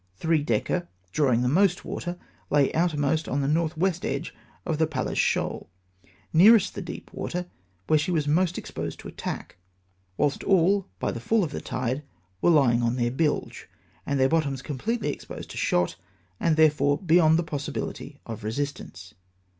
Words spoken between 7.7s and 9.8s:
where she was most exposed to attack;